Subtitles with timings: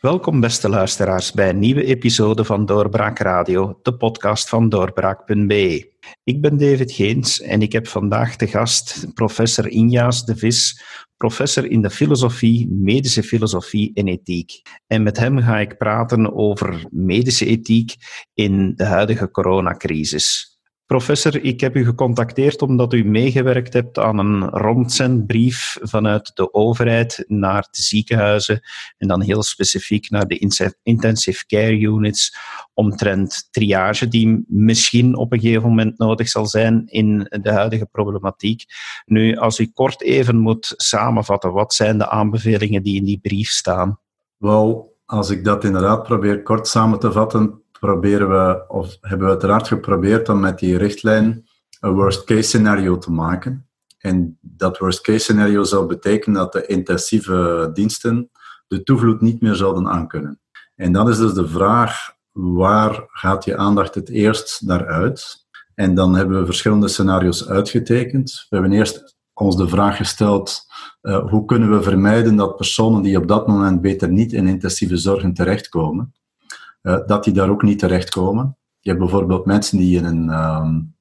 [0.00, 5.92] Welkom, beste luisteraars, bij een nieuwe episode van Doorbraak Radio, de podcast van doorbraak.be.
[6.24, 10.82] Ik ben David Geens en ik heb vandaag de gast professor Injaas de Vis,
[11.16, 14.62] professor in de filosofie, medische filosofie en ethiek.
[14.86, 17.94] En met hem ga ik praten over medische ethiek
[18.34, 20.49] in de huidige coronacrisis.
[20.90, 27.24] Professor, ik heb u gecontacteerd omdat u meegewerkt hebt aan een rondzendbrief vanuit de overheid
[27.26, 28.60] naar de ziekenhuizen
[28.98, 30.38] en dan heel specifiek naar de
[30.82, 32.36] intensive care units
[32.74, 38.64] omtrent triage die misschien op een gegeven moment nodig zal zijn in de huidige problematiek.
[39.04, 43.48] Nu, als u kort even moet samenvatten, wat zijn de aanbevelingen die in die brief
[43.48, 43.98] staan?
[44.36, 49.32] Wel, als ik dat inderdaad probeer kort samen te vatten, proberen we, of hebben we
[49.32, 51.48] uiteraard geprobeerd om met die richtlijn
[51.80, 53.68] een worst case scenario te maken.
[53.98, 58.30] En dat worst case scenario zou betekenen dat de intensieve diensten
[58.66, 60.40] de toevloed niet meer zouden aankunnen.
[60.74, 65.46] En dan is dus de vraag, waar gaat je aandacht het eerst naar uit?
[65.74, 68.46] En dan hebben we verschillende scenario's uitgetekend.
[68.48, 70.60] We hebben eerst ons de vraag gesteld,
[71.02, 74.96] uh, hoe kunnen we vermijden dat personen die op dat moment beter niet in intensieve
[74.96, 76.14] zorgen terechtkomen,
[76.82, 78.56] dat die daar ook niet terechtkomen.
[78.80, 80.94] Je hebt bijvoorbeeld mensen die in een, um,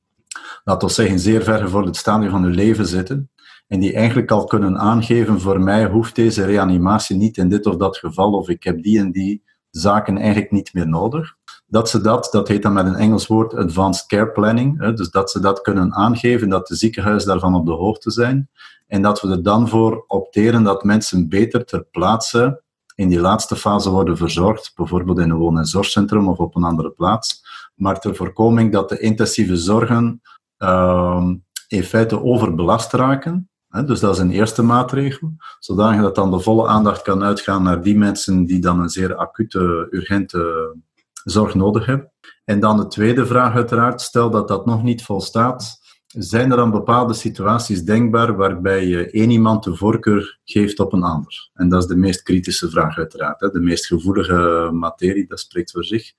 [0.63, 3.29] laten we zeggen, zeer ver gevorderd stadium van hun leven zitten.
[3.67, 7.75] En die eigenlijk al kunnen aangeven, voor mij hoeft deze reanimatie niet in dit of
[7.75, 11.35] dat geval, of ik heb die en die zaken eigenlijk niet meer nodig.
[11.67, 15.09] Dat ze dat, dat heet dan met een Engels woord advanced care planning, hè, dus
[15.09, 18.49] dat ze dat kunnen aangeven, dat de ziekenhuizen daarvan op de hoogte zijn.
[18.87, 22.63] En dat we er dan voor opteren dat mensen beter ter plaatse
[22.99, 26.63] in die laatste fase worden verzorgd, bijvoorbeeld in een woon- en zorgcentrum of op een
[26.63, 27.43] andere plaats.
[27.75, 30.21] Maar ter voorkoming dat de intensieve zorgen
[30.57, 31.29] uh,
[31.67, 33.49] in feite overbelast raken.
[33.85, 37.81] Dus dat is een eerste maatregel, zodanig dat dan de volle aandacht kan uitgaan naar
[37.81, 40.75] die mensen die dan een zeer acute, urgente
[41.23, 42.11] zorg nodig hebben.
[42.45, 45.78] En dan de tweede vraag uiteraard, stel dat dat nog niet volstaat,
[46.17, 51.03] zijn er dan bepaalde situaties denkbaar waarbij je één iemand de voorkeur geeft op een
[51.03, 51.49] ander?
[51.53, 53.49] En dat is de meest kritische vraag uiteraard, hè?
[53.49, 56.11] de meest gevoelige materie, dat spreekt voor zich.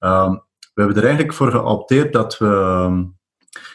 [0.00, 0.30] Uh,
[0.74, 3.04] we hebben er eigenlijk voor geopteerd dat we ehm,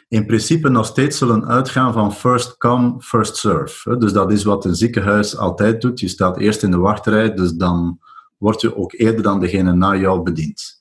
[0.08, 3.97] in principe nog steeds zullen uitgaan van first come, first serve.
[3.97, 6.00] Dus dat is wat een ziekenhuis altijd doet.
[6.00, 8.00] Je staat eerst in de wachtrij, dus dan
[8.38, 10.78] word je ook eerder dan degene na jou bediend.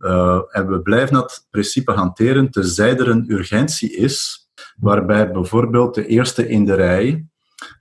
[0.00, 6.06] Uh, en we blijven dat principe hanteren tenzij er een urgentie is, waarbij bijvoorbeeld de
[6.06, 7.26] eerste in de rij,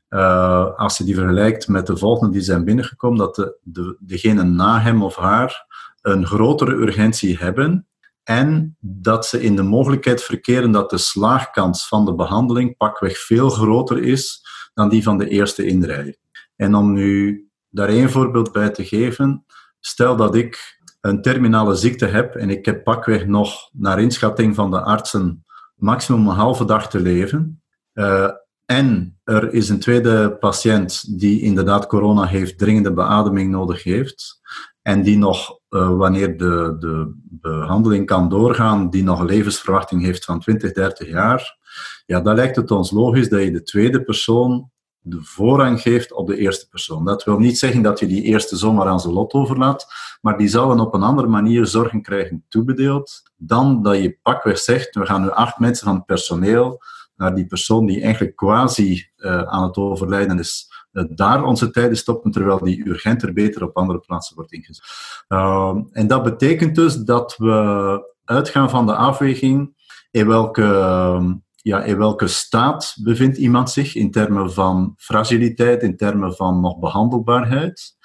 [0.09, 4.43] uh, als je die vergelijkt met de volgende die zijn binnengekomen, dat de, de, degene
[4.43, 5.65] na hem of haar
[6.01, 7.87] een grotere urgentie hebben
[8.23, 13.49] en dat ze in de mogelijkheid verkeren dat de slaagkans van de behandeling pakweg veel
[13.49, 16.17] groter is dan die van de eerste in de rij.
[16.55, 19.45] En om nu daar één voorbeeld bij te geven,
[19.79, 24.71] stel dat ik een terminale ziekte heb en ik heb pakweg nog, naar inschatting van
[24.71, 25.45] de artsen,
[25.75, 27.61] maximum een halve dag te leven.
[27.93, 28.29] Uh,
[28.65, 34.39] en er is een tweede patiënt die inderdaad corona heeft, dringende beademing nodig heeft.
[34.81, 40.25] En die nog, uh, wanneer de, de behandeling kan doorgaan, die nog een levensverwachting heeft
[40.25, 41.57] van 20, 30 jaar.
[42.05, 44.71] Ja, dan lijkt het ons logisch dat je de tweede persoon
[45.01, 47.05] de voorrang geeft op de eerste persoon.
[47.05, 49.87] Dat wil niet zeggen dat je die eerste zomaar aan zijn lot overlaat,
[50.19, 54.95] maar die zouden op een andere manier zorgen krijgen toebedeeld dan dat je pakweg zegt,
[54.95, 56.81] we gaan nu acht mensen van het personeel
[57.15, 61.97] naar die persoon die eigenlijk quasi uh, aan het overlijden is, uh, daar onze tijden
[61.97, 64.83] stoppen, terwijl die urgenter beter op andere plaatsen wordt ingezet.
[65.27, 69.77] Uh, en dat betekent dus dat we uitgaan van de afweging
[70.11, 70.63] in welke
[71.61, 76.79] ja, in welke staat bevindt iemand zich in termen van fragiliteit, in termen van nog
[76.79, 77.97] behandelbaarheid.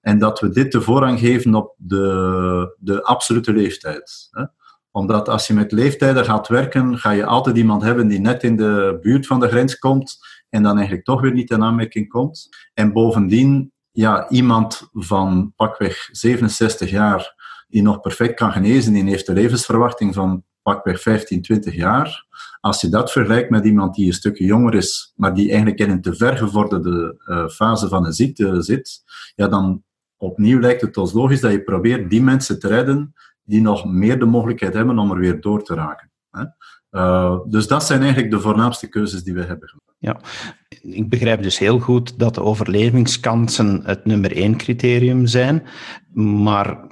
[0.00, 4.28] En dat we dit de voorrang geven op de, de absolute leeftijd.
[4.30, 4.44] Hè?
[4.90, 8.56] Omdat als je met leeftijden gaat werken, ga je altijd iemand hebben die net in
[8.56, 10.18] de buurt van de grens komt
[10.48, 12.48] en dan eigenlijk toch weer niet in aanmerking komt.
[12.74, 17.34] En bovendien, ja, iemand van pakweg 67 jaar
[17.68, 22.26] die nog perfect kan genezen, die heeft een levensverwachting van pakweg 15, 20 jaar.
[22.60, 25.90] Als je dat vergelijkt met iemand die een stukje jonger is, maar die eigenlijk in
[25.90, 29.02] een te ver gevorderde uh, fase van een ziekte zit,
[29.34, 29.82] ja, dan
[30.20, 34.18] opnieuw lijkt het ons logisch dat je probeert die mensen te redden die nog meer
[34.18, 36.10] de mogelijkheid hebben om er weer door te raken.
[36.30, 36.44] Hè?
[36.90, 39.74] Uh, dus dat zijn eigenlijk de voornaamste keuzes die we hebben.
[39.98, 40.20] Ja,
[40.80, 45.62] ik begrijp dus heel goed dat de overlevingskansen het nummer één criterium zijn,
[46.42, 46.86] maar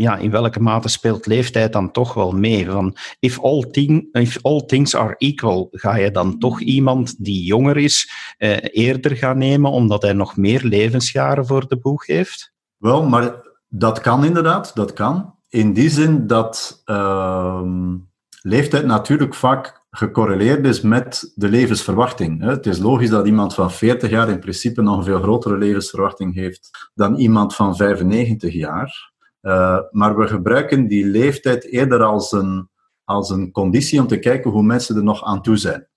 [0.00, 2.70] ja, in welke mate speelt leeftijd dan toch wel mee?
[2.70, 7.44] Van if all, thing, if all things are equal, ga je dan toch iemand die
[7.44, 12.52] jonger is eh, eerder gaan nemen omdat hij nog meer levensjaren voor de boeg heeft?
[12.76, 13.34] Wel, maar
[13.68, 15.34] dat kan inderdaad, dat kan.
[15.48, 17.62] In die zin dat uh,
[18.42, 22.42] leeftijd natuurlijk vaak gecorreleerd is met de levensverwachting.
[22.42, 26.34] Het is logisch dat iemand van 40 jaar in principe nog een veel grotere levensverwachting
[26.34, 29.09] heeft dan iemand van 95 jaar.
[29.42, 32.68] Uh, maar we gebruiken die leeftijd eerder als een,
[33.04, 35.88] als een conditie om te kijken hoe mensen er nog aan toe zijn.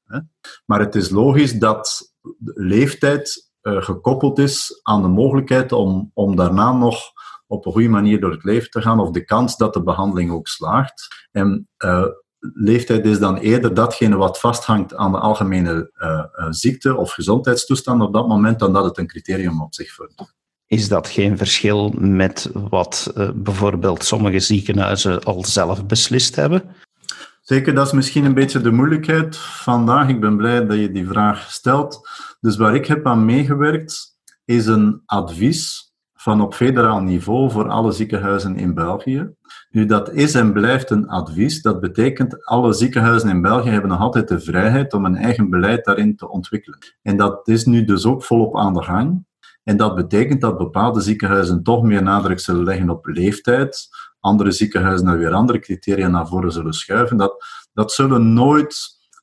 [0.65, 2.13] Maar het is logisch dat
[2.53, 7.01] leeftijd uh, gekoppeld is aan de mogelijkheid om, om daarna nog
[7.47, 10.31] op een goede manier door het leven te gaan, of de kans dat de behandeling
[10.31, 11.27] ook slaagt.
[11.31, 12.05] En uh,
[12.39, 15.91] leeftijd is dan eerder datgene wat vasthangt aan de algemene
[16.49, 20.33] ziekte of gezondheidstoestand op dat moment, dan dat het een criterium op zich vormt.
[20.73, 26.63] Is dat geen verschil met wat uh, bijvoorbeeld sommige ziekenhuizen al zelf beslist hebben?
[27.41, 30.07] Zeker, dat is misschien een beetje de moeilijkheid vandaag.
[30.09, 32.09] Ik ben blij dat je die vraag stelt.
[32.39, 37.91] Dus waar ik heb aan meegewerkt, is een advies van op federaal niveau voor alle
[37.91, 39.29] ziekenhuizen in België.
[39.69, 41.61] Nu, dat is en blijft een advies.
[41.61, 45.85] Dat betekent, alle ziekenhuizen in België hebben nog altijd de vrijheid om een eigen beleid
[45.85, 46.79] daarin te ontwikkelen.
[47.01, 49.25] En dat is nu dus ook volop aan de gang.
[49.63, 53.89] En dat betekent dat bepaalde ziekenhuizen toch meer nadruk zullen leggen op leeftijd,
[54.19, 57.17] andere ziekenhuizen daar weer andere criteria naar voren zullen schuiven.
[57.17, 58.75] Dat, dat zullen nooit,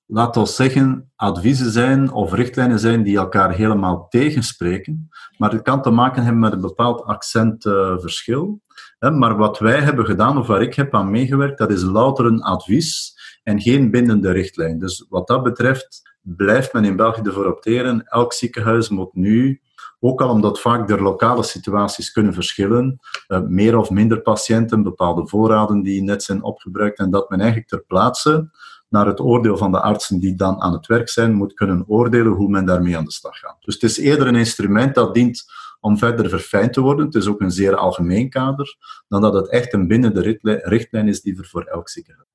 [0.07, 5.09] laten we zeggen, adviezen zijn of richtlijnen zijn die elkaar helemaal tegenspreken,
[5.39, 8.61] maar het kan te maken hebben met een bepaald accentverschil.
[8.99, 12.43] maar wat wij hebben gedaan, of waar ik heb aan meegewerkt, dat is louter een
[12.43, 14.79] advies en geen bindende richtlijn.
[14.79, 18.07] Dus wat dat betreft blijft men in België ervoor opteren.
[18.07, 19.61] Elk ziekenhuis moet nu
[20.01, 22.99] ook al omdat vaak de lokale situaties kunnen verschillen,
[23.29, 27.69] uh, meer of minder patiënten, bepaalde voorraden die net zijn opgebruikt, en dat men eigenlijk
[27.69, 28.51] ter plaatse,
[28.89, 32.33] naar het oordeel van de artsen die dan aan het werk zijn, moet kunnen oordelen
[32.33, 33.57] hoe men daarmee aan de slag gaat.
[33.61, 35.45] Dus het is eerder een instrument dat dient
[35.81, 37.05] om verder verfijnd te worden.
[37.05, 38.77] Het is ook een zeer algemeen kader,
[39.09, 42.29] dan dat het echt een bindende richtlijn is die er voor elk ziekenhuis.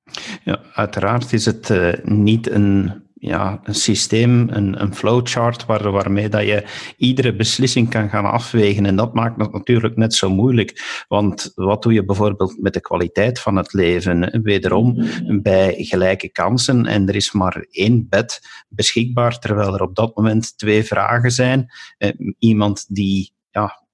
[0.44, 6.28] Ja, uiteraard is het uh, niet een ja, een systeem, een, een flowchart, waar, waarmee
[6.28, 6.64] dat je
[6.96, 8.86] iedere beslissing kan gaan afwegen.
[8.86, 11.04] En dat maakt het natuurlijk net zo moeilijk.
[11.08, 14.42] Want wat doe je bijvoorbeeld met de kwaliteit van het leven?
[14.42, 15.06] Wederom
[15.42, 20.58] bij gelijke kansen en er is maar één bed beschikbaar, terwijl er op dat moment
[20.58, 21.66] twee vragen zijn.
[21.98, 23.86] Eh, iemand die, ja,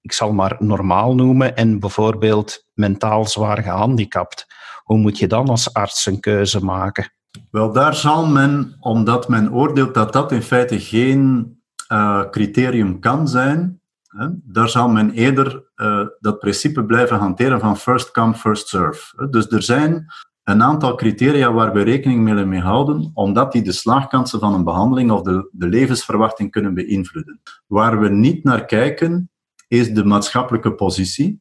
[0.00, 4.46] ik zal maar normaal noemen, en bijvoorbeeld mentaal zwaar gehandicapt.
[4.82, 7.14] Hoe moet je dan als arts een keuze maken?
[7.50, 11.54] Wel, daar zal men, omdat men oordeelt dat dat in feite geen
[11.92, 17.76] uh, criterium kan zijn, hè, daar zal men eerder uh, dat principe blijven hanteren van
[17.76, 19.28] first come, first serve.
[19.30, 20.06] Dus er zijn
[20.42, 25.10] een aantal criteria waar we rekening mee houden, omdat die de slaagkansen van een behandeling
[25.10, 27.40] of de, de levensverwachting kunnen beïnvloeden.
[27.66, 29.30] Waar we niet naar kijken,
[29.68, 31.40] is de maatschappelijke positie,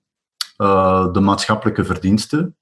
[0.58, 2.56] uh, de maatschappelijke verdiensten,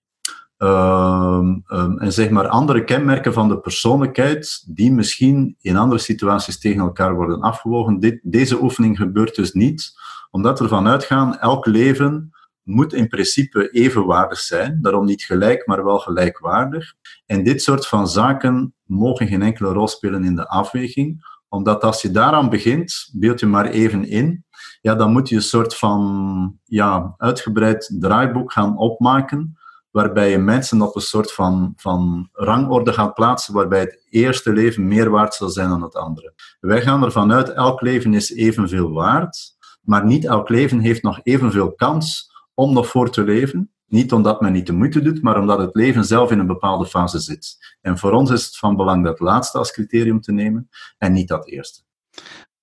[0.63, 1.59] Ehm,
[1.97, 7.15] en zeg maar andere kenmerken van de persoonlijkheid die misschien in andere situaties tegen elkaar
[7.15, 7.99] worden afgewogen.
[7.99, 9.93] Dit, deze oefening gebeurt dus niet,
[10.31, 12.31] omdat we ervan uitgaan, elk leven
[12.63, 16.93] moet in principe evenwaardig zijn, daarom niet gelijk, maar wel gelijkwaardig.
[17.25, 22.01] En dit soort van zaken mogen geen enkele rol spelen in de afweging, omdat als
[22.01, 24.45] je daaraan begint, beeld je maar even in,
[24.81, 29.57] ja, dan moet je een soort van ja, uitgebreid draaiboek gaan opmaken,
[29.93, 34.87] waarbij je mensen op een soort van, van rangorde gaat plaatsen, waarbij het eerste leven
[34.87, 36.33] meer waard zal zijn dan het andere.
[36.59, 41.19] Wij gaan ervan uit, elk leven is evenveel waard, maar niet elk leven heeft nog
[41.23, 43.71] evenveel kans om nog voor te leven.
[43.87, 46.85] Niet omdat men niet de moeite doet, maar omdat het leven zelf in een bepaalde
[46.85, 47.75] fase zit.
[47.81, 51.27] En voor ons is het van belang dat laatste als criterium te nemen en niet
[51.27, 51.81] dat eerste.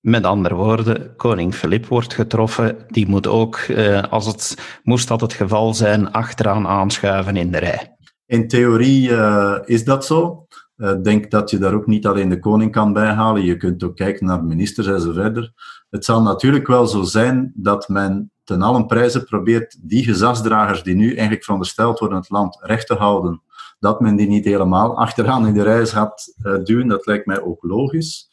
[0.01, 2.77] Met andere woorden, koning Filip wordt getroffen.
[2.89, 7.59] Die moet ook, eh, als het moest dat het geval zijn, achteraan aanschuiven in de
[7.59, 7.97] rij.
[8.27, 10.47] In theorie uh, is dat zo.
[10.77, 13.45] Ik uh, denk dat je daar ook niet alleen de koning kan bijhalen.
[13.45, 15.53] Je kunt ook kijken naar ministers en zo verder.
[15.91, 20.95] Het zal natuurlijk wel zo zijn dat men ten allen prijze probeert die gezagsdragers die
[20.95, 23.43] nu eigenlijk verondersteld worden het land recht te houden,
[23.79, 26.89] dat men die niet helemaal achteraan in de rij gaat uh, duwen.
[26.89, 28.29] Dat lijkt mij ook logisch.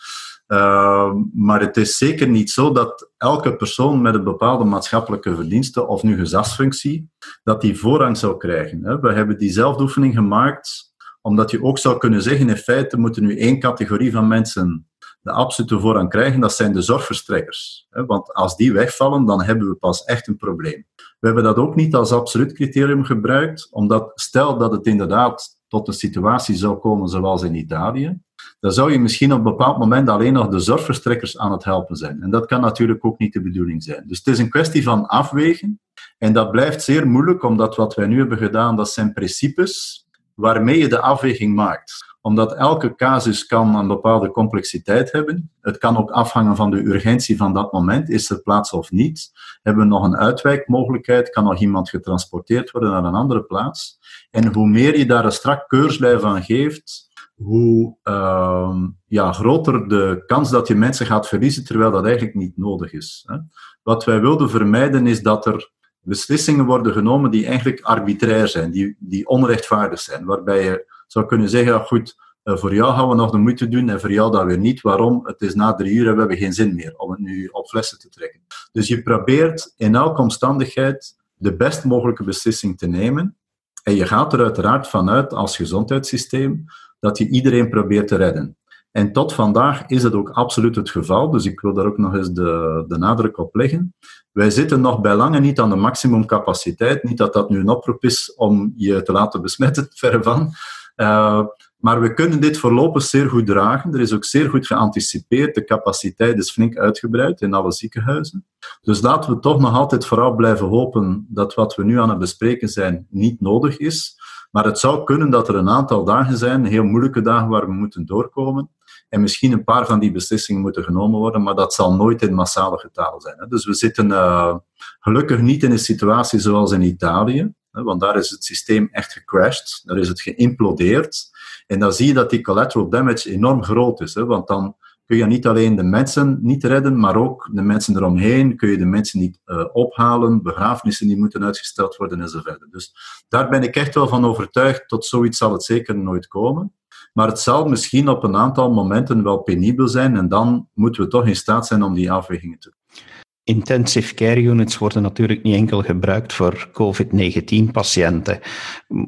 [0.48, 5.88] Uh, maar het is zeker niet zo dat elke persoon met een bepaalde maatschappelijke verdienste
[5.88, 7.10] of nu gezagsfunctie,
[7.44, 9.02] dat die voorrang zou krijgen.
[9.02, 13.38] We hebben diezelfde oefening gemaakt, omdat je ook zou kunnen zeggen, in feite moeten nu
[13.40, 14.88] één categorie van mensen
[15.22, 17.88] de absolute voorrang krijgen, dat zijn de zorgverstrekkers.
[17.90, 20.86] Want als die wegvallen, dan hebben we pas echt een probleem.
[20.96, 25.88] We hebben dat ook niet als absoluut criterium gebruikt, omdat stel dat het inderdaad tot
[25.88, 28.20] een situatie zou komen zoals in Italië,
[28.60, 31.96] dan zou je misschien op een bepaald moment alleen nog de zorgverstrekkers aan het helpen
[31.96, 32.22] zijn.
[32.22, 34.04] En dat kan natuurlijk ook niet de bedoeling zijn.
[34.08, 35.80] Dus het is een kwestie van afwegen.
[36.18, 40.78] En dat blijft zeer moeilijk, omdat wat wij nu hebben gedaan, dat zijn principes waarmee
[40.78, 45.52] je de afweging maakt omdat elke casus kan een bepaalde complexiteit hebben.
[45.62, 48.10] Het kan ook afhangen van de urgentie van dat moment.
[48.10, 49.32] Is er plaats of niet?
[49.62, 51.30] Hebben we nog een uitwijkmogelijkheid?
[51.30, 54.00] Kan nog iemand getransporteerd worden naar een andere plaats?
[54.32, 57.07] En hoe meer je daar een strak keurslijf van geeft,
[57.38, 62.58] hoe uh, ja, groter de kans dat je mensen gaat verliezen, terwijl dat eigenlijk niet
[62.58, 63.24] nodig is.
[63.26, 63.38] Hè.
[63.84, 68.96] Wat wij wilden vermijden is dat er beslissingen worden genomen die eigenlijk arbitrair zijn, die,
[69.00, 73.32] die onrechtvaardig zijn, waarbij je zou kunnen zeggen, goed, eh, voor jou gaan we nog
[73.32, 74.82] de moeite doen en voor jou dat weer niet.
[74.82, 75.20] Waarom?
[75.24, 77.68] Het is na drie uur en we hebben geen zin meer om het nu op
[77.68, 78.42] flessen te trekken.
[78.72, 83.38] Dus je probeert in elke omstandigheid de best mogelijke beslissing te nemen.
[83.84, 86.66] En je gaat er uiteraard vanuit als gezondheidssysteem
[87.00, 88.58] dat je iedereen probeert te redden.
[88.92, 92.16] En tot vandaag is het ook absoluut het geval, dus ik wil daar ook nog
[92.16, 93.96] eens de, de nadruk op leggen.
[94.32, 97.04] Wij zitten nog bij lange niet aan de maximumcapaciteit.
[97.04, 100.52] Niet dat dat nu een oproep is om je te laten besmetten, verre van.
[100.96, 101.46] Uh,
[101.78, 103.94] maar we kunnen dit voorlopig zeer goed dragen.
[103.94, 105.56] Er is ook zeer goed geanticipeerd.
[105.56, 108.46] De capaciteit is flink uitgebreid in alle ziekenhuizen.
[108.82, 112.20] Dus laten we toch nog altijd vooral blijven hopen dat wat we nu aan het
[112.20, 114.16] bespreken zijn niet nodig is.
[114.52, 117.74] Maar het zou kunnen dat er een aantal dagen zijn, heel moeilijke dagen waar we
[117.74, 118.70] moeten doorkomen.
[119.10, 122.34] En misschien een paar van die beslissingen moeten genomen worden, maar dat zal nooit in
[122.34, 123.46] massale getalen zijn.
[123.50, 124.56] Dus we zitten uh,
[125.00, 129.82] gelukkig niet in een situatie zoals in Italië, want daar is het systeem echt gecrashed,
[129.84, 131.30] daar is het geïmplodeerd.
[131.68, 134.76] En dan zie je dat die collateral damage enorm groot is, want dan
[135.08, 138.78] kun je niet alleen de mensen niet redden, maar ook de mensen eromheen, kun je
[138.78, 142.68] de mensen niet uh, ophalen, begrafenissen die moeten uitgesteld worden enzovoort.
[142.72, 142.96] Dus
[143.28, 146.74] daar ben ik echt wel van overtuigd, tot zoiets zal het zeker nooit komen.
[147.14, 151.10] Maar het zal misschien op een aantal momenten wel penibel zijn en dan moeten we
[151.10, 153.04] toch in staat zijn om die afwegingen te doen.
[153.48, 158.40] Intensive care units worden natuurlijk niet enkel gebruikt voor COVID-19-patiënten.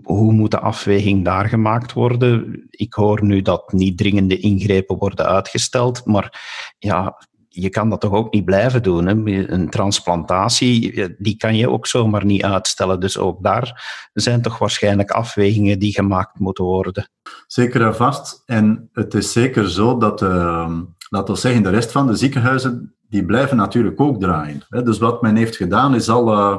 [0.04, 2.64] Hoe moet de afweging daar gemaakt worden?
[2.70, 6.42] Ik hoor nu dat niet dringende ingrepen worden uitgesteld, maar
[6.78, 7.18] ja,
[7.50, 9.06] je kan dat toch ook niet blijven doen.
[9.08, 9.14] Hè?
[9.52, 13.00] Een transplantatie, die kan je ook zomaar niet uitstellen.
[13.00, 17.10] Dus ook daar zijn toch waarschijnlijk afwegingen die gemaakt moeten worden.
[17.48, 18.44] Zeker en vast.
[18.46, 20.72] En het is zeker zo dat, uh,
[21.10, 24.62] laten we zeggen, de rest van de ziekenhuizen, die blijven natuurlijk ook draaien.
[24.70, 26.58] Dus wat men heeft gedaan, is al uh,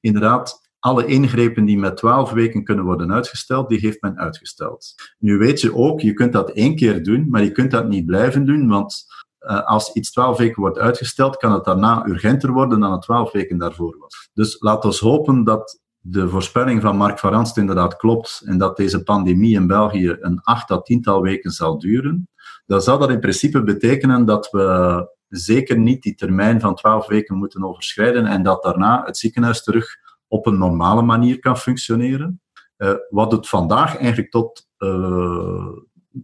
[0.00, 4.94] inderdaad alle ingrepen die met 12 weken kunnen worden uitgesteld, die heeft men uitgesteld.
[5.18, 8.06] Nu weet je ook, je kunt dat één keer doen, maar je kunt dat niet
[8.06, 9.04] blijven doen, want
[9.40, 13.32] uh, als iets 12 weken wordt uitgesteld, kan het daarna urgenter worden dan het 12
[13.32, 14.30] weken daarvoor was.
[14.34, 18.76] Dus laten we hopen dat de voorspelling van Mark van Ranst inderdaad klopt en dat
[18.76, 22.28] deze pandemie in België een acht à tiental weken zal duren,
[22.66, 25.08] dan zou dat in principe betekenen dat we
[25.38, 29.96] zeker niet die termijn van 12 weken moeten overschrijden en dat daarna het ziekenhuis terug
[30.28, 32.40] op een normale manier kan functioneren.
[32.78, 35.66] Uh, wat het vandaag eigenlijk tot, uh,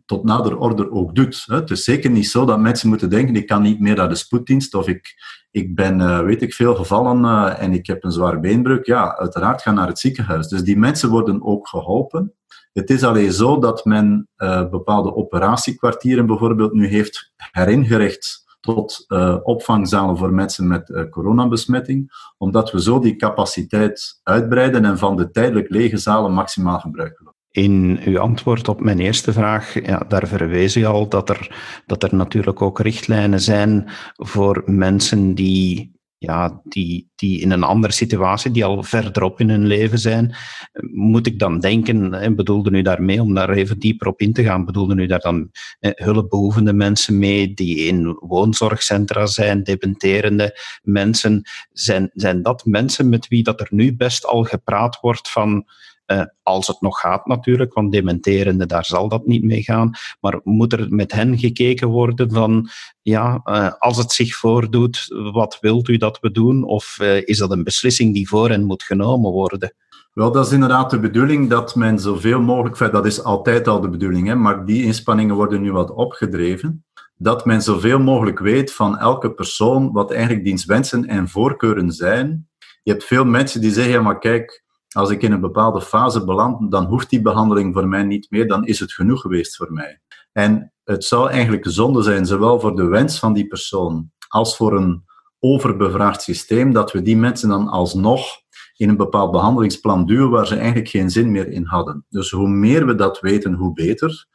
[0.07, 1.45] tot nader order ook doet.
[1.47, 1.55] Hè.
[1.55, 4.15] Het is zeker niet zo dat mensen moeten denken, ik kan niet meer naar de
[4.15, 5.15] spoeddienst of ik,
[5.50, 8.87] ik ben, uh, weet ik veel, gevallen en ik heb een zware beenbreuk.
[8.87, 10.49] Ja, uiteraard ga naar het ziekenhuis.
[10.49, 12.33] Dus die mensen worden ook geholpen.
[12.73, 14.29] Het is alleen zo dat men
[14.71, 22.71] bepaalde operatiekwartieren bijvoorbeeld nu heeft heringericht tot uh, opvangzalen voor mensen met uh, coronabesmetting, omdat
[22.71, 27.37] we zo die capaciteit uitbreiden en van de tijdelijk lege zalen maximaal gebruik maken.
[27.50, 32.03] In uw antwoord op mijn eerste vraag, ja, daar verwees u al dat er, dat
[32.03, 38.51] er natuurlijk ook richtlijnen zijn voor mensen die ja, die, die in een andere situatie,
[38.51, 40.35] die al verderop in hun leven zijn,
[40.93, 44.43] moet ik dan denken, en bedoelde u daarmee, om daar even dieper op in te
[44.43, 51.43] gaan, bedoelde u daar dan eh, hulpbehoevende mensen mee die in woonzorgcentra zijn, depenterende mensen,
[51.73, 55.67] zijn, zijn dat mensen met wie dat er nu best al gepraat wordt van
[56.12, 59.91] uh, als het nog gaat natuurlijk, want dementerende, daar zal dat niet mee gaan.
[60.21, 62.69] Maar moet er met hen gekeken worden van,
[63.03, 66.65] ja, uh, als het zich voordoet, wat wilt u dat we doen?
[66.65, 69.75] Of uh, is dat een beslissing die voor hen moet genomen worden?
[70.12, 73.88] Wel, dat is inderdaad de bedoeling dat men zoveel mogelijk, dat is altijd al de
[73.88, 76.85] bedoeling, hè, maar die inspanningen worden nu wat opgedreven.
[77.17, 82.49] Dat men zoveel mogelijk weet van elke persoon wat eigenlijk diens wensen en voorkeuren zijn.
[82.83, 86.25] Je hebt veel mensen die zeggen, ja, maar kijk, als ik in een bepaalde fase
[86.25, 89.73] beland, dan hoeft die behandeling voor mij niet meer, dan is het genoeg geweest voor
[89.73, 90.00] mij.
[90.33, 94.76] En het zou eigenlijk zonde zijn, zowel voor de wens van die persoon als voor
[94.76, 95.04] een
[95.38, 98.26] overbevraagd systeem, dat we die mensen dan alsnog
[98.76, 102.04] in een bepaald behandelingsplan duwen waar ze eigenlijk geen zin meer in hadden.
[102.09, 104.26] Dus hoe meer we dat weten, hoe beter.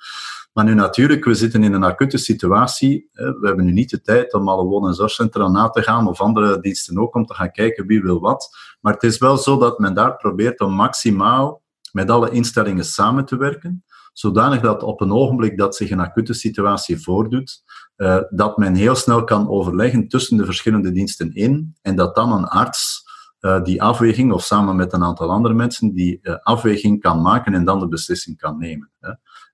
[0.53, 3.09] Maar nu natuurlijk, we zitten in een acute situatie.
[3.11, 6.21] We hebben nu niet de tijd om alle woon- en zorgcentra na te gaan, of
[6.21, 8.57] andere diensten ook, om te gaan kijken wie wil wat.
[8.81, 13.25] Maar het is wel zo dat men daar probeert om maximaal met alle instellingen samen
[13.25, 13.83] te werken,
[14.13, 17.63] zodanig dat op een ogenblik dat zich een acute situatie voordoet,
[17.97, 22.31] uh, dat men heel snel kan overleggen tussen de verschillende diensten in en dat dan
[22.31, 23.03] een arts
[23.41, 27.65] uh, die afweging, of samen met een aantal andere mensen, die afweging kan maken en
[27.65, 28.91] dan de beslissing kan nemen.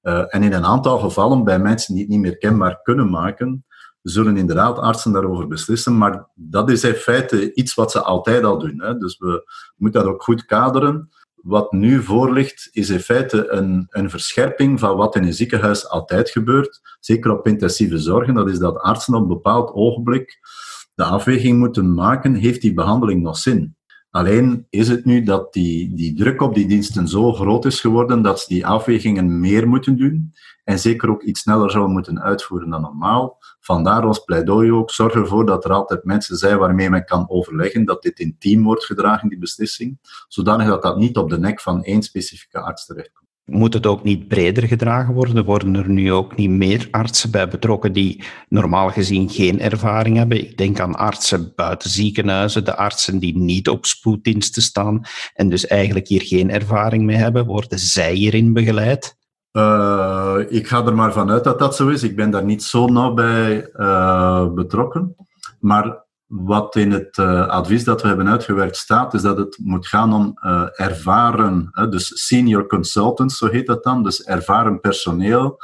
[0.01, 0.27] Hè.
[0.27, 3.65] en in een aantal gevallen, bij mensen die het niet meer kenbaar kunnen maken,
[4.01, 8.59] zullen inderdaad artsen daarover beslissen, maar dat is in feite iets wat ze altijd al
[8.59, 8.81] doen.
[8.81, 8.97] Hè.
[8.97, 11.09] Dus we moeten dat ook goed kaderen.
[11.35, 15.89] Wat nu voor ligt, is in feite een, een verscherping van wat in een ziekenhuis
[15.89, 16.97] altijd gebeurt.
[16.99, 18.33] Zeker op intensieve zorgen.
[18.33, 20.39] Dat is dat artsen op een bepaald ogenblik
[20.99, 23.75] de afweging moeten maken, heeft die behandeling nog zin?
[24.11, 28.21] Alleen is het nu dat die, die druk op die diensten zo groot is geworden
[28.21, 32.69] dat ze die afwegingen meer moeten doen en zeker ook iets sneller zouden moeten uitvoeren
[32.69, 33.37] dan normaal.
[33.59, 37.85] Vandaar ons pleidooi ook, zorg ervoor dat er altijd mensen zijn waarmee men kan overleggen,
[37.85, 41.61] dat dit in team wordt gedragen, die beslissing, zodanig dat dat niet op de nek
[41.61, 43.28] van één specifieke arts terechtkomt.
[43.49, 45.45] Moet het ook niet breder gedragen worden?
[45.45, 50.37] Worden er nu ook niet meer artsen bij betrokken die normaal gezien geen ervaring hebben?
[50.37, 55.01] Ik denk aan artsen buiten ziekenhuizen, de artsen die niet op spoeddiensten staan
[55.33, 57.45] en dus eigenlijk hier geen ervaring mee hebben.
[57.45, 59.17] Worden zij hierin begeleid?
[59.51, 62.03] Uh, ik ga er maar vanuit dat dat zo is.
[62.03, 65.15] Ik ben daar niet zo nauw bij uh, betrokken.
[65.59, 69.87] Maar wat in het uh, advies dat we hebben uitgewerkt staat, is dat het moet
[69.87, 75.57] gaan om uh, ervaren, uh, dus senior consultants, zo heet dat dan, dus ervaren personeel,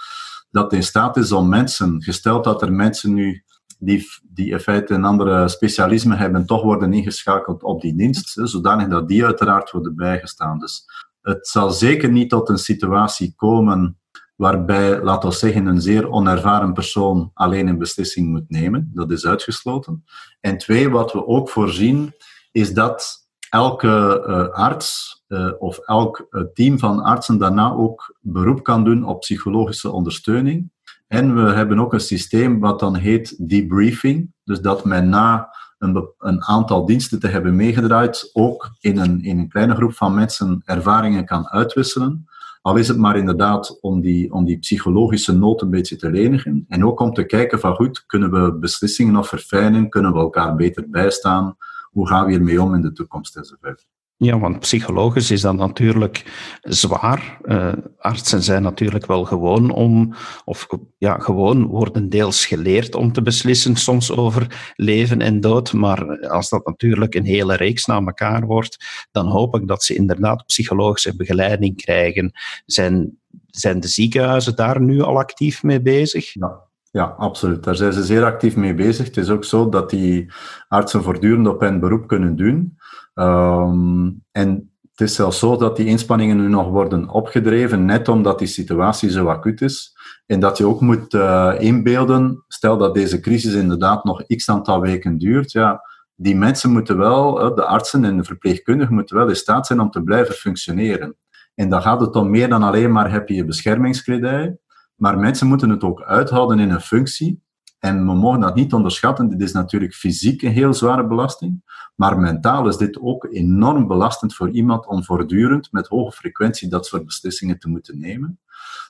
[0.50, 3.44] dat in staat is om mensen, gesteld dat er mensen nu
[3.80, 8.88] die, die in feite een andere specialisme hebben, toch worden ingeschakeld op die dienst, zodanig
[8.88, 10.60] dat die uiteraard worden bijgestaan.
[10.60, 10.86] Dus
[11.22, 14.00] het zal zeker niet tot een situatie komen
[14.36, 18.92] waarbij, laten we zeggen, een zeer onervaren persoon alleen een beslissing moet nemen.
[18.94, 20.04] Dat is uitgesloten.
[20.40, 22.14] En twee, wat we ook voorzien,
[22.52, 28.64] is dat elke uh, arts uh, of elk uh, team van artsen daarna ook beroep
[28.64, 30.72] kan doen op psychologische ondersteuning.
[31.08, 34.34] En we hebben ook een systeem wat dan heet debriefing.
[34.44, 39.40] Dus dat men na een, een aantal diensten te hebben meegedraaid, ook in een, in
[39.40, 42.26] een kleine groep van mensen ervaringen kan uitwisselen.
[42.66, 46.66] Al is het maar inderdaad om die, om die psychologische nood een beetje te lenigen.
[46.68, 49.90] En ook om te kijken van goed, kunnen we beslissingen nog verfijnen?
[49.90, 51.58] Kunnen we elkaar beter bijstaan?
[51.92, 53.88] Hoe gaan we hiermee om in de toekomst enzovoort?
[54.18, 56.24] Ja, want psychologisch is dat natuurlijk
[56.62, 57.38] zwaar.
[57.44, 60.14] Uh, artsen zijn natuurlijk wel gewoon om,
[60.46, 65.74] of ja, gewoon worden deels geleerd om te beslissen, soms over leven en dood.
[65.74, 69.96] Maar als dat natuurlijk een hele reeks na elkaar wordt, dan hoop ik dat ze
[69.96, 72.32] inderdaad psychologische begeleiding krijgen.
[72.66, 76.34] Zijn, zijn de ziekenhuizen daar nu al actief mee bezig?
[76.34, 76.64] Ja.
[76.96, 77.64] Ja, absoluut.
[77.64, 79.06] Daar zijn ze zeer actief mee bezig.
[79.06, 80.32] Het is ook zo dat die
[80.68, 82.78] artsen voortdurend op hun beroep kunnen doen.
[83.20, 88.40] Um, en het is zelfs zo dat die inspanningen nu nog worden opgedreven, net omdat
[88.40, 89.94] die situatie zo acuut is.
[90.25, 94.82] En dat je ook moet uh, inbeelden, stel dat deze crisis inderdaad nog x aantal
[94.82, 95.82] weken duurt, ja,
[96.16, 99.90] die mensen moeten wel, de artsen en de verpleegkundigen moeten wel in staat zijn om
[99.90, 101.16] te blijven functioneren.
[101.56, 104.58] En dan gaat het om meer dan alleen maar heb je je beschermingskledij,
[104.96, 107.44] maar mensen moeten het ook uithouden in een functie.
[107.79, 109.29] En we mogen dat niet onderschatten.
[109.29, 111.64] Dit is natuurlijk fysiek een heel zware belasting.
[111.96, 116.85] Maar mentaal is dit ook enorm belastend voor iemand om voortdurend met hoge frequentie dat
[116.85, 118.40] soort beslissingen te moeten nemen.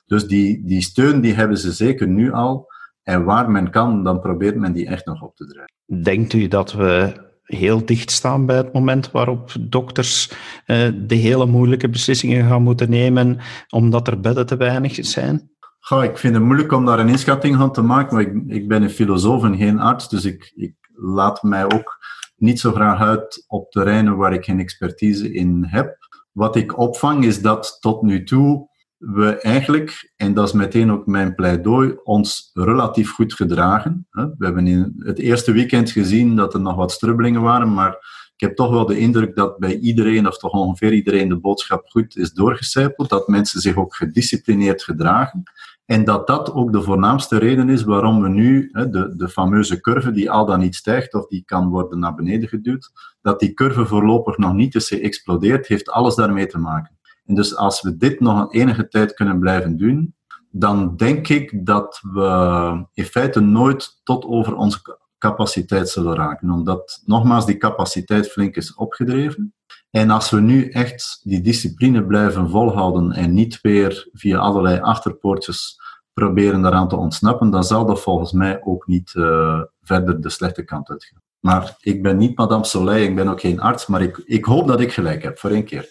[0.06, 2.74] Dus die, die steun die hebben ze zeker nu al.
[3.02, 6.02] En waar men kan, dan probeert men die echt nog op te drijven.
[6.04, 10.30] Denkt u dat we heel dicht staan bij het moment waarop dokters
[10.66, 15.50] uh, de hele moeilijke beslissingen gaan moeten nemen omdat er bedden te weinig zijn?
[15.90, 18.82] Ik vind het moeilijk om daar een inschatting van te maken, maar ik, ik ben
[18.82, 21.98] een filosoof en geen arts, dus ik, ik laat mij ook
[22.36, 25.96] niet zo graag uit op terreinen waar ik geen expertise in heb.
[26.32, 31.06] Wat ik opvang is dat tot nu toe we eigenlijk, en dat is meteen ook
[31.06, 34.06] mijn pleidooi, ons relatief goed gedragen.
[34.10, 37.98] We hebben in het eerste weekend gezien dat er nog wat strubbelingen waren, maar
[38.36, 41.86] ik heb toch wel de indruk dat bij iedereen, of toch ongeveer iedereen, de boodschap
[41.88, 43.08] goed is doorgecijpeld.
[43.08, 45.42] Dat mensen zich ook gedisciplineerd gedragen.
[45.86, 50.10] En dat dat ook de voornaamste reden is waarom we nu de, de fameuze curve,
[50.10, 53.86] die al dan niet stijgt of die kan worden naar beneden geduwd, dat die curve
[53.86, 56.98] voorlopig nog niet is geëxplodeerd, heeft alles daarmee te maken.
[57.24, 60.14] En dus als we dit nog een enige tijd kunnen blijven doen,
[60.50, 66.50] dan denk ik dat we in feite nooit tot over onze capaciteit zullen raken.
[66.50, 69.54] Omdat nogmaals die capaciteit flink is opgedreven.
[69.90, 75.80] En als we nu echt die discipline blijven volhouden en niet weer via allerlei achterpoortjes
[76.12, 80.64] proberen daaraan te ontsnappen, dan zal dat volgens mij ook niet uh, verder de slechte
[80.64, 81.22] kant uitgaan.
[81.40, 84.66] Maar ik ben niet Madame Soleil, ik ben ook geen arts, maar ik, ik hoop
[84.66, 85.88] dat ik gelijk heb, voor één keer.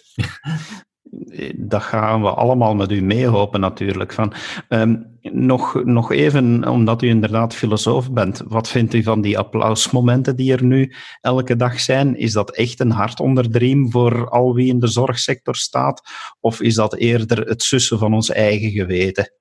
[1.56, 4.14] dat gaan we allemaal met u meehopen natuurlijk.
[4.14, 4.34] Van,
[4.70, 10.36] um, nog, nog even, omdat u inderdaad filosoof bent, wat vindt u van die applausmomenten
[10.36, 12.18] die er nu elke dag zijn?
[12.18, 16.02] Is dat echt een hart onder de riem voor al wie in de zorgsector staat?
[16.40, 19.32] Of is dat eerder het sussen van ons eigen geweten?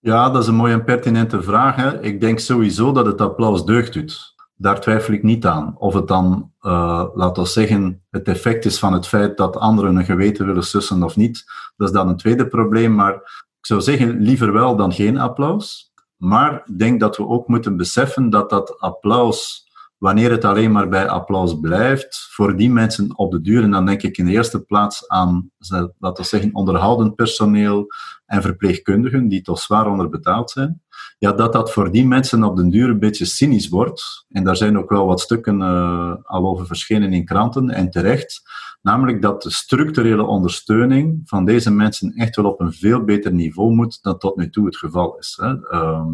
[0.00, 1.76] Ja, dat is een mooie en pertinente vraag.
[1.76, 2.02] Hè.
[2.02, 4.34] Ik denk sowieso dat het applaus deugd doet.
[4.58, 5.74] Daar twijfel ik niet aan.
[5.78, 9.96] Of het dan, uh, laten we zeggen, het effect is van het feit dat anderen
[9.96, 11.44] een geweten willen sussen of niet,
[11.76, 12.94] dat is dan een tweede probleem.
[12.94, 15.92] Maar ik zou zeggen, liever wel dan geen applaus.
[16.16, 20.88] Maar ik denk dat we ook moeten beseffen dat dat applaus wanneer het alleen maar
[20.88, 24.30] bij applaus blijft, voor die mensen op de duur, en dan denk ik in de
[24.30, 25.50] eerste plaats aan,
[25.98, 27.86] laten we zeggen, onderhoudend personeel
[28.26, 30.82] en verpleegkundigen, die toch zwaar onderbetaald zijn,
[31.18, 34.26] ja, dat dat voor die mensen op den duur een beetje cynisch wordt.
[34.28, 38.42] En daar zijn ook wel wat stukken uh, al over verschenen in kranten, en terecht.
[38.82, 43.74] Namelijk dat de structurele ondersteuning van deze mensen echt wel op een veel beter niveau
[43.74, 45.38] moet dan tot nu toe het geval is.
[45.40, 45.54] Hè.
[45.74, 46.06] Uh,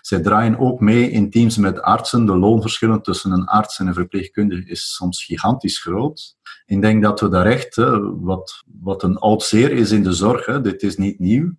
[0.00, 2.26] zij draaien ook mee in teams met artsen.
[2.26, 6.36] De loonverschillen tussen een arts en een verpleegkundige is soms gigantisch groot.
[6.66, 7.76] Ik denk dat we daar echt,
[8.20, 11.52] wat, wat een oud zeer is in de zorg, hè, dit is niet nieuw.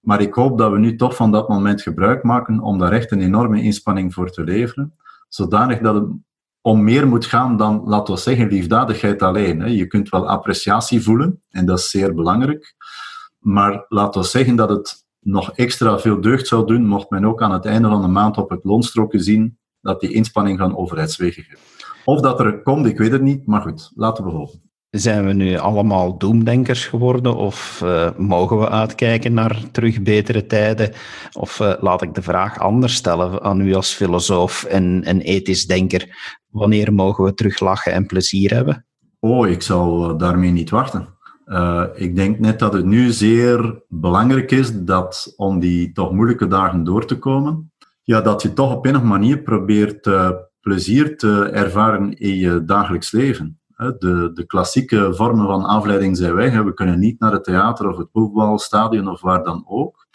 [0.00, 3.10] Maar ik hoop dat we nu toch van dat moment gebruik maken om daar echt
[3.10, 4.94] een enorme inspanning voor te leveren.
[5.28, 6.04] Zodanig dat het
[6.62, 9.72] om meer moet gaan dan, laten we zeggen, liefdadigheid alleen.
[9.76, 12.74] Je kunt wel appreciatie voelen, en dat is zeer belangrijk.
[13.38, 17.42] Maar laten we zeggen dat het nog extra veel deugd zou doen, mocht men ook
[17.42, 21.44] aan het einde van de maand op het loonstroken zien dat die inspanning van overheidswegen.
[22.04, 24.69] Of dat er komt, ik weet het niet, maar goed, laten we hopen.
[24.90, 30.92] Zijn we nu allemaal doemdenkers geworden of uh, mogen we uitkijken naar terug betere tijden?
[31.32, 36.08] Of uh, laat ik de vraag anders stellen aan u als filosoof en, ethisch denker.
[36.48, 38.86] Wanneer mogen we terug lachen en plezier hebben?
[39.20, 41.08] Oh, ik zou daarmee niet wachten.
[41.94, 46.84] Ik denk net dat het nu zeer belangrijk is dat om die toch moeilijke dagen
[46.84, 47.72] door te komen,
[48.02, 50.10] ja, dat je toch op een of andere manier probeert
[50.60, 53.59] plezier te ervaren in je dagelijks leven.
[53.80, 56.62] De, de klassieke vormen van afleiding zijn weg.
[56.62, 60.06] We kunnen niet naar het theater of het voetbalstadion of waar dan ook.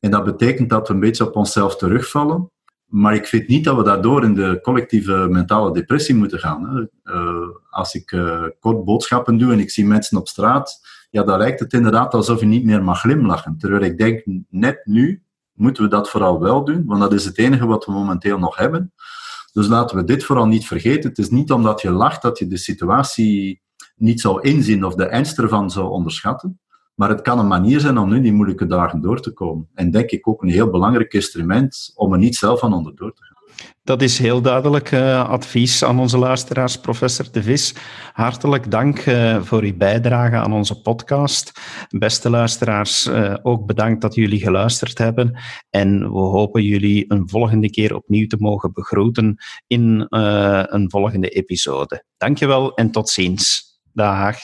[0.00, 2.50] En dat betekent dat we een beetje op onszelf terugvallen.
[2.86, 6.88] Maar ik vind niet dat we daardoor in de collectieve mentale depressie moeten gaan.
[7.04, 11.38] Uh, als ik uh, kort boodschappen doe en ik zie mensen op straat, ja, dan
[11.38, 13.58] lijkt het inderdaad alsof je niet meer mag glimlachen.
[13.58, 17.38] Terwijl ik denk, net nu moeten we dat vooral wel doen, want dat is het
[17.38, 18.92] enige wat we momenteel nog hebben.
[19.56, 21.08] Dus laten we dit vooral niet vergeten.
[21.08, 23.62] Het is niet omdat je lacht dat je de situatie
[23.96, 26.60] niet zou inzien of de ernst ervan zou onderschatten.
[26.94, 29.68] Maar het kan een manier zijn om nu die moeilijke dagen door te komen.
[29.74, 33.22] En denk ik ook een heel belangrijk instrument om er niet zelf van onderdoor te
[33.22, 33.35] gaan.
[33.82, 37.74] Dat is heel duidelijk uh, advies aan onze luisteraars, professor De Vis.
[38.12, 41.52] Hartelijk dank uh, voor uw bijdrage aan onze podcast.
[41.88, 45.38] Beste luisteraars, uh, ook bedankt dat jullie geluisterd hebben.
[45.70, 52.04] En we hopen jullie een volgende keer opnieuw te mogen begroeten in een volgende episode.
[52.16, 53.64] Dankjewel en tot ziens.
[53.92, 54.36] Dag.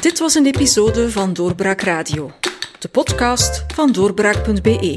[0.00, 2.30] Dit was een episode van Doorbraak Radio,
[2.78, 4.96] de podcast van doorbraak.be.